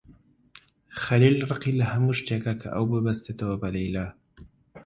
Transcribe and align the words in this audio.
خەلیل 1.03 1.37
ڕقی 1.49 1.71
لە 1.79 1.85
هەموو 1.93 2.17
شتێکە 2.19 2.53
کە 2.61 2.67
ئەو 2.75 2.85
ببەستێتەوە 2.91 3.55
بە 3.61 3.69
لەیلا. 3.75 4.07